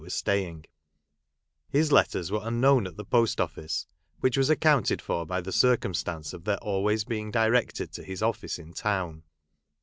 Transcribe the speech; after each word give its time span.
was 0.01 0.15
staying; 0.15 0.65
his 1.69 1.91
letters 1.91 2.31
were 2.31 2.39
unknown 2.41 2.87
at 2.87 2.97
the 2.97 3.05
Post 3.05 3.39
office, 3.39 3.85
which 4.19 4.35
was 4.35 4.49
ac 4.49 4.57
counted 4.57 4.99
for 4.99 5.27
by 5.27 5.39
the 5.41 5.51
circumstance 5.51 6.33
of 6.33 6.43
their 6.43 6.57
always 6.57 7.03
being 7.03 7.29
directed 7.29 7.91
to 7.93 8.03
his 8.03 8.23
office 8.23 8.57
in 8.57 8.73
town. 8.73 9.21